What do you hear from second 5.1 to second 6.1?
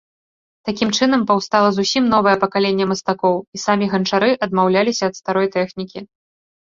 ад старой тэхнікі.